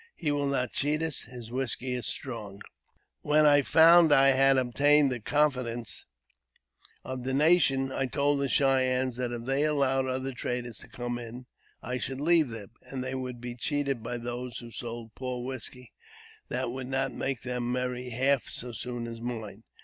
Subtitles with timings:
[0.15, 1.25] He will not cheat us.
[1.25, 2.61] His whisky is strong."
[3.21, 6.07] When I found I had obtained the confidence
[7.03, 11.19] of the nation, I told the Cheyennes that if they allowed other traders to come
[11.19, 11.45] in,
[11.83, 15.91] I should leave them, and they would be cheated by those who sold poor whisky,
[16.49, 19.61] that would not make them merry half so soon as mine.